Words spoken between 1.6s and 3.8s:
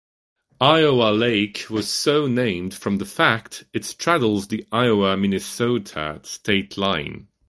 was so named from the fact